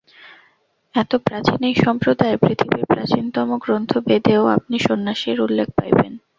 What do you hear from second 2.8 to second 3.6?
প্রাচীনতম